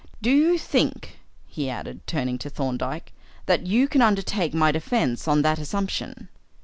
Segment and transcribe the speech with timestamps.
[0.19, 3.13] Do you think," he added, turning to Thorndyke,
[3.45, 6.27] "that you can undertake my defence on that assumption?"